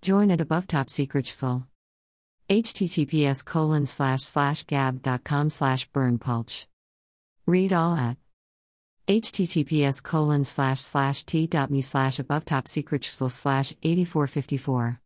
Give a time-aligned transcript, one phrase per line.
[0.00, 1.26] join at above top secret
[2.48, 6.66] https colon slash slash gab.com slash berndpulch.
[7.46, 8.16] Read all at
[9.06, 15.00] https colon slash slash t.me slash above top secret slash 8454.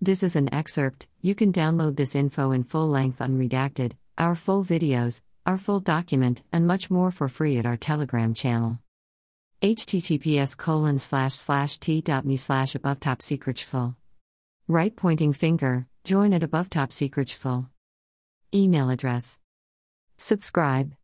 [0.00, 4.64] This is an excerpt, you can download this info in full length unredacted, our full
[4.64, 8.78] videos, our full document, and much more for free at our Telegram channel.
[9.62, 13.58] https colon slash slash t.me slash above top secret
[14.70, 17.28] Right pointing finger, join at above top secret
[18.54, 19.40] Email address.
[20.16, 20.94] Subscribe.